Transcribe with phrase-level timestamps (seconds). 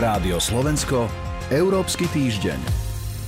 [0.00, 1.12] Rádio Slovensko,
[1.52, 2.56] Európsky týždeň.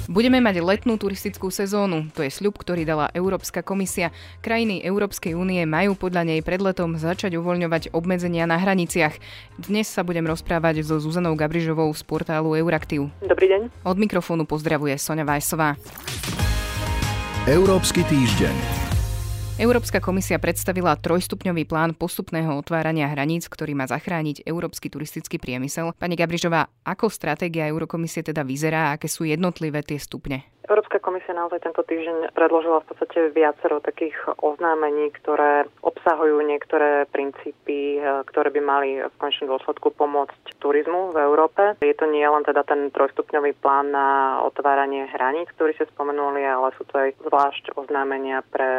[0.08, 2.08] Budeme mať letnú turistickú sezónu.
[2.16, 4.08] To je sľub, ktorý dala Európska komisia.
[4.40, 9.20] Krajiny Európskej únie majú podľa nej pred letom začať uvoľňovať obmedzenia na hraniciach.
[9.60, 13.12] Dnes sa budem rozprávať so Zuzanou Gabrižovou z portálu Euraktiv.
[13.20, 13.84] Dobrý deň.
[13.84, 15.76] Od mikrofónu pozdravuje Sonja Vajsová.
[17.44, 18.81] Európsky týždeň.
[19.60, 25.92] Európska komisia predstavila trojstupňový plán postupného otvárania hraníc, ktorý má zachrániť európsky turistický priemysel.
[25.92, 30.48] Pani Gabrižová, ako stratégia Eurokomisie teda vyzerá a aké sú jednotlivé tie stupne?
[30.62, 37.98] Európska komisia naozaj tento týždeň predložila v podstate viacero takých oznámení, ktoré obsahujú niektoré princípy,
[37.98, 41.74] e, ktoré by mali v konečnom dôsledku pomôcť turizmu v Európe.
[41.82, 46.70] Je to nie len teda ten trojstupňový plán na otváranie hraníc, ktorý ste spomenuli, ale
[46.78, 48.70] sú to aj zvlášť oznámenia pre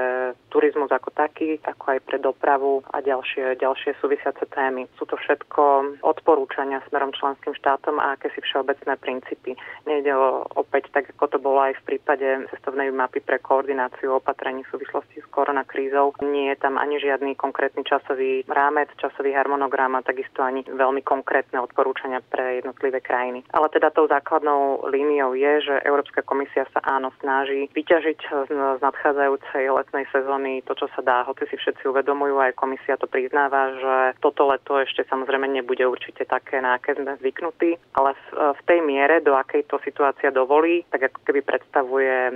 [0.47, 4.87] turizmus ako taký, ako aj pre dopravu a ďalšie, ďalšie súvisiace témy.
[4.95, 9.59] Sú to všetko odporúčania smerom členským štátom a akési všeobecné princípy.
[9.83, 10.15] Nejde
[10.55, 15.19] opäť tak, ako to bolo aj v prípade cestovnej mapy pre koordináciu opatrení v súvislosti
[15.19, 16.15] s koronakrízou.
[16.23, 21.59] Nie je tam ani žiadny konkrétny časový rámec, časový harmonogram a takisto ani veľmi konkrétne
[21.59, 23.43] odporúčania pre jednotlivé krajiny.
[23.51, 29.63] Ale teda tou základnou líniou je, že Európska komisia sa áno snaží vyťažiť z nadchádzajúcej
[29.69, 31.17] letnej sezóny to, čo sa dá.
[31.25, 36.23] Hoci si všetci uvedomujú, aj komisia to priznáva, že toto leto ešte samozrejme nebude určite
[36.27, 41.09] také, na aké sme zvyknutí, ale v, tej miere, do akej to situácia dovolí, tak
[41.09, 42.33] ako keby pred predstavuje e,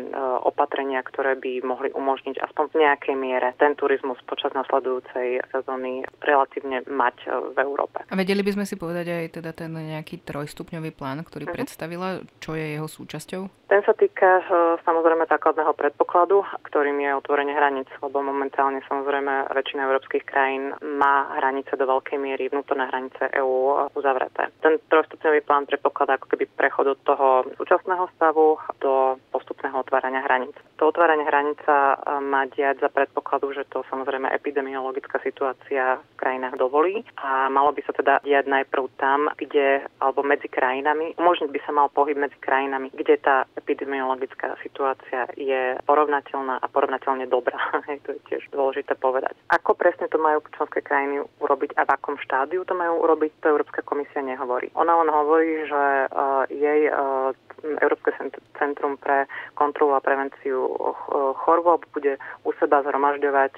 [0.48, 6.88] opatrenia, ktoré by mohli umožniť aspoň v nejakej miere ten turizmus počas nasledujúcej sezóny relatívne
[6.88, 8.08] mať e, v Európe.
[8.08, 11.58] A vedeli by sme si povedať aj teda ten nejaký trojstupňový plán, ktorý uh-huh.
[11.60, 13.68] predstavila, čo je jeho súčasťou?
[13.68, 14.44] Ten sa týka e,
[14.88, 21.76] samozrejme základného predpokladu, ktorým je otvorenie hraníc, lebo momentálne samozrejme väčšina európskych krajín má hranice
[21.76, 24.48] do veľkej miery, vnútorné hranice EÚ uzavreté.
[24.64, 27.28] Ten trojstupňový plán predpokladá ako keby prechod od toho
[27.60, 29.17] súčasného stavu do
[29.68, 30.56] postupného otvárania hraníc.
[30.78, 37.04] To otváranie hranica má diať za predpokladu, že to samozrejme epidemiologická situácia v krajinách dovolí
[37.18, 41.72] a malo by sa teda diať najprv tam, kde, alebo medzi krajinami, umožniť by sa
[41.74, 47.58] mal pohyb medzi krajinami, kde tá epidemiologická situácia je porovnateľná a porovnateľne dobrá.
[48.06, 49.34] to je tiež dôležité povedať.
[49.50, 53.50] Ako presne to majú členské krajiny urobiť a v akom štádiu to majú urobiť, to
[53.50, 54.70] Európska komisia nehovorí.
[54.78, 55.84] Ona len hovorí, že
[56.14, 57.34] uh, jej uh,
[57.64, 58.14] Európske
[58.58, 59.26] centrum pre
[59.58, 60.70] kontrolu a prevenciu
[61.42, 63.54] chorôb bude u seba zhromažďovať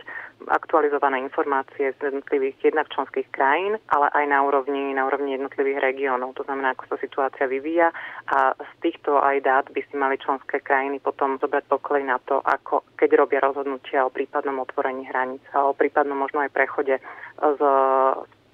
[0.48, 6.32] aktualizované informácie z jednotlivých jednak členských krajín, ale aj na úrovni, na úrovni jednotlivých regiónov.
[6.40, 7.92] To znamená, ako sa situácia vyvíja
[8.32, 12.40] a z týchto aj dát by si mali členské krajiny potom zobrať pokolej na to,
[12.40, 17.04] ako keď robia rozhodnutia o prípadnom otvorení hraníc a o prípadnom možno aj prechode
[17.36, 17.62] z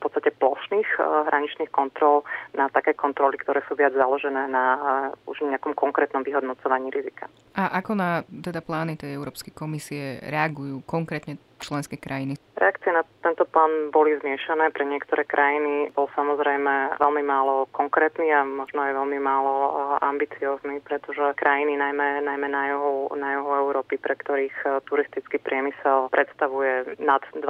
[0.06, 2.22] podstate plošných eh, hraničných kontrol
[2.54, 4.82] na také kontroly, ktoré sú viac založené na eh,
[5.26, 7.26] už nejakom konkrétnom vyhodnocovaní rizika.
[7.58, 12.36] A ako na teda plány tej Európskej komisie reagujú konkrétne členské krajiny?
[12.56, 14.72] Reakcie na tento plán boli zmiešané.
[14.72, 19.72] Pre niektoré krajiny bol samozrejme veľmi málo konkrétny a možno aj veľmi málo e,
[20.04, 23.50] ambiciózny, pretože krajiny najmä, najmä na, juhu, na juhu
[23.85, 27.46] Európy, pre ktorých e, turistický priemysel predstavuje nad 20%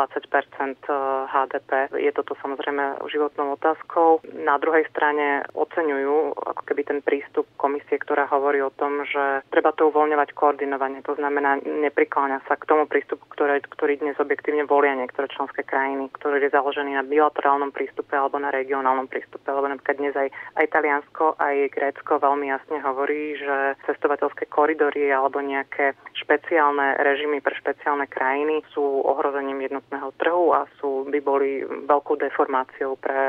[1.32, 1.72] HDP.
[1.96, 4.20] Je toto samozrejme životnou otázkou.
[4.44, 9.72] Na druhej strane oceňujú ako keby ten prístup komisie, ktorá hovorí o tom, že treba
[9.72, 11.00] to uvoľňovať koordinovanie.
[11.08, 16.12] To znamená, neprikláňa sa k tomu prístupu, ktoré, ktorý dnes objektívne volia niektoré členské krajiny,
[16.20, 19.48] ktorý je založený na bilaterálnom prístupe alebo na regionálnom prístupe.
[19.48, 20.28] Lebo napríklad dnes aj,
[20.60, 27.54] aj Taliansko, aj Grécko veľmi jasne hovorí, že cestovateľské koridory alebo nejaké špeciálne režimy pre
[27.54, 33.22] špeciálne krajiny sú ohrozením jednotného trhu a sú, by boli veľkou deformáciou pre,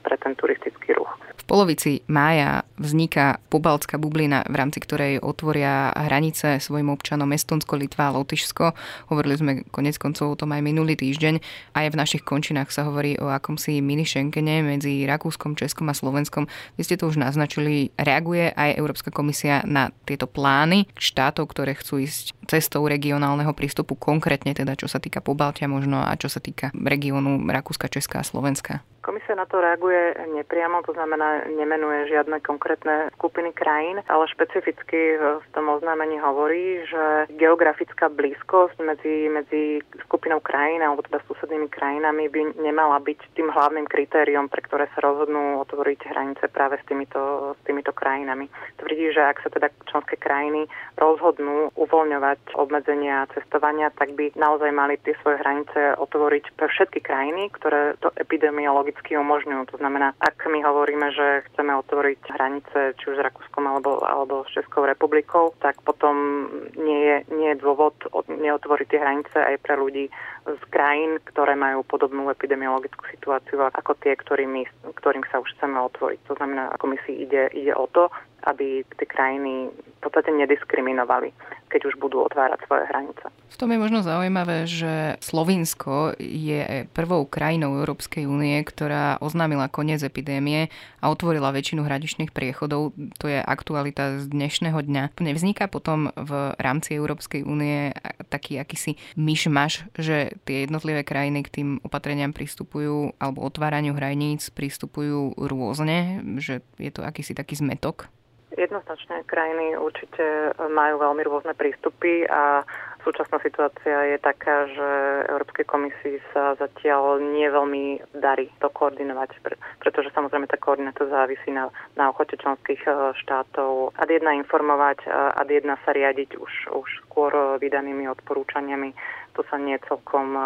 [0.00, 1.12] pre ten turistický ruch.
[1.36, 8.08] V polovici mája vzniká pobaltská bublina, v rámci ktorej otvoria hranice svojim občanom Estonsko, Litva
[8.08, 8.72] a Lotyšsko.
[9.12, 11.42] Hovorili sme konec koncov o tom aj minulý týždeň.
[11.76, 16.48] Aj v našich končinách sa hovorí o akomsi mini Schengene medzi Rakúskom, Českom a Slovenskom.
[16.80, 17.92] Vy ste to už naznačili.
[18.00, 22.11] Reaguje aj Európska komisia na tieto plány štátov, ktoré chcú ísť
[22.46, 27.40] cestou regionálneho prístupu, konkrétne teda čo sa týka Pobaltia možno a čo sa týka regiónu
[27.48, 28.84] Rakúska, Česka a Slovenska?
[29.02, 35.46] Komisia na to reaguje nepriamo, to znamená nemenuje žiadne konkrétne skupiny krajín, ale špecificky v
[35.50, 42.62] tom oznámení hovorí, že geografická blízkosť medzi, medzi skupinou krajín alebo teda susednými krajinami by
[42.62, 47.60] nemala byť tým hlavným kritériom, pre ktoré sa rozhodnú otvoriť hranice práve s týmito, s
[47.66, 48.46] týmito krajinami.
[48.78, 54.94] Tvrdí, že ak sa teda členské krajiny rozhodnú uvoľňovať obmedzenia cestovania, tak by naozaj mali
[55.02, 59.62] tie svoje hranice otvoriť pre všetky krajiny, ktoré to epidemiologicky epidemiologicky umožňujú.
[59.72, 64.44] To znamená, ak my hovoríme, že chceme otvoriť hranice či už s Rakúskom alebo, alebo
[64.44, 67.96] s Českou republikou, tak potom nie je, nie je dôvod
[68.28, 70.12] neotvoriť tie hranice aj pre ľudí
[70.44, 74.68] z krajín, ktoré majú podobnú epidemiologickú situáciu ako tie, ktorými,
[75.00, 76.20] ktorým sa už chceme otvoriť.
[76.28, 78.12] To znamená, ako mi si ide, ide o to,
[78.42, 81.30] aby tie krajiny v podstate nediskriminovali,
[81.70, 83.24] keď už budú otvárať svoje hranice.
[83.52, 90.02] V tom je možno zaujímavé, že Slovinsko je prvou krajinou Európskej únie, ktorá oznámila koniec
[90.02, 92.96] epidémie a otvorila väčšinu hraničných priechodov.
[93.22, 95.22] To je aktualita z dnešného dňa.
[95.22, 97.94] Nevzniká potom v rámci Európskej únie
[98.26, 105.38] taký akýsi myšmaš, že tie jednotlivé krajiny k tým opatreniam pristupujú alebo otváraniu hraníc pristupujú
[105.38, 108.10] rôzne, že je to akýsi taký zmetok?
[108.52, 112.66] Jednoznačne krajiny určite majú veľmi rôzne prístupy a
[113.02, 114.90] Súčasná situácia je taká, že
[115.26, 119.42] Európskej komisii sa zatiaľ nie veľmi darí to koordinovať,
[119.82, 121.66] pretože samozrejme tá koordinácia závisí na,
[121.98, 123.98] na ochote členských e, štátov.
[123.98, 128.94] Ad jedna informovať, ad jedna sa riadiť už, už skôr vydanými odporúčaniami
[129.32, 130.36] to sa nie celkom,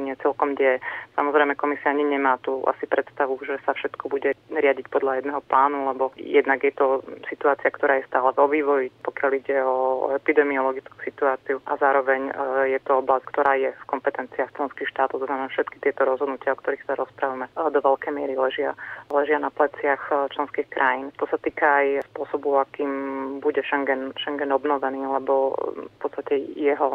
[0.00, 0.80] nie celkom deje.
[1.16, 5.88] Samozrejme, komisia ani nemá tu asi predstavu, že sa všetko bude riadiť podľa jedného plánu,
[5.92, 9.76] lebo jednak je to situácia, ktorá je stále vo vývoji, pokiaľ ide o
[10.16, 12.32] epidemiologickú situáciu a zároveň e,
[12.76, 16.60] je to oblasť, ktorá je v kompetenciách členských štátov, to znamená všetky tieto rozhodnutia, o
[16.60, 18.76] ktorých sa rozprávame, e, do veľkej miery ležia,
[19.10, 21.12] ležia na pleciach e, členských krajín.
[21.20, 22.92] To sa týka aj spôsobu, akým
[23.40, 26.86] bude Schengen, Schengen obnovený, lebo v podstate jeho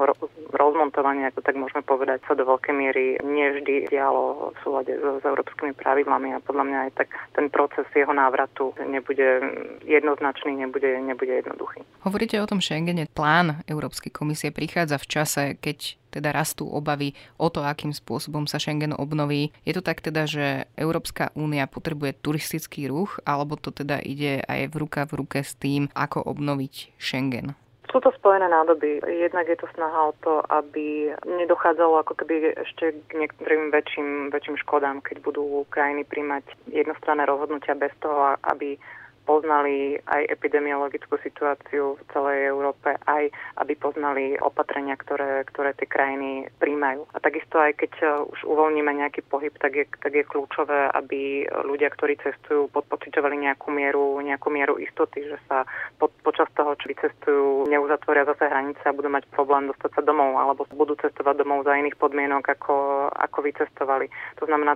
[0.52, 5.04] rozmontovanie ak to tak môžeme povedať, sa do veľkej miery nevždy dialo v súlade s,
[5.04, 9.40] s európskymi pravidlami a podľa mňa aj tak ten proces jeho návratu nebude
[9.86, 11.86] jednoznačný, nebude, nebude jednoduchý.
[12.04, 13.08] Hovoríte o tom Schengene.
[13.12, 18.60] Plán Európskej komisie prichádza v čase, keď teda rastú obavy o to, akým spôsobom sa
[18.60, 19.56] Schengen obnoví.
[19.64, 24.68] Je to tak teda, že Európska únia potrebuje turistický ruch, alebo to teda ide aj
[24.68, 27.56] v ruka v ruke s tým, ako obnoviť Schengen?
[27.92, 29.04] Sú to spojené nádoby.
[29.04, 34.56] Jednak je to snaha o to, aby nedochádzalo ako keby ešte k niektorým väčším, väčším
[34.64, 38.80] škodám, keď budú krajiny príjmať jednostranné rozhodnutia bez toho, aby
[39.24, 43.30] poznali aj epidemiologickú situáciu v celej Európe, aj
[43.62, 47.06] aby poznali opatrenia, ktoré, ktoré tie krajiny príjmajú.
[47.14, 51.46] A takisto aj keď e, už uvoľníme nejaký pohyb, tak je, tak je kľúčové, aby
[51.68, 55.64] ľudia, ktorí cestujú, podpocitovali nejakú mieru, nejakú mieru istoty, že sa
[56.02, 60.34] po, počas toho, čo vycestujú, neuzatvoria zase hranice a budú mať problém dostať sa domov,
[60.40, 64.10] alebo budú cestovať domov za iných podmienok, ako, ako vycestovali.
[64.42, 64.76] To znamená,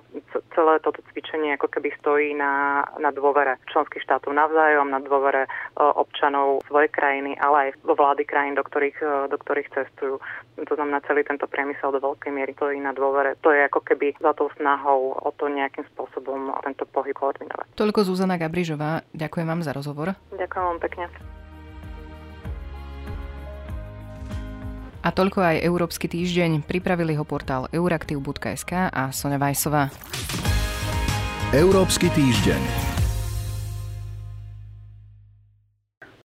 [0.53, 5.49] celé toto cvičenie ako keby stojí na, na dôvere členských štátov navzájom, na dôvere e,
[5.79, 10.19] občanov svojej krajiny, ale aj vo vlády krajín, do ktorých, e, do ktorých cestujú.
[10.59, 13.39] To znamená, celý tento priemysel do veľkej miery stojí na dôvere.
[13.41, 17.71] To je ako keby za tou snahou o to nejakým spôsobom tento pohyb koordinovať.
[17.79, 19.07] Toľko Zuzana Gabrižová.
[19.15, 20.13] Ďakujem vám za rozhovor.
[20.35, 21.07] Ďakujem vám pekne.
[25.05, 26.65] A toľko aj Európsky týždeň.
[26.65, 29.93] Pripravili ho portál euraktiv.sk a Sonja Vajsová.
[31.53, 32.84] Európsky týždeň.